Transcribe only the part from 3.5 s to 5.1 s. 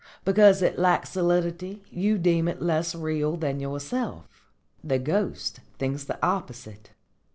yourself. The